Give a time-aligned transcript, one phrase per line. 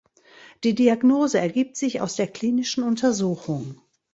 [0.63, 3.79] Die Diagnose ergibt sich aus der klinischen Untersuchung.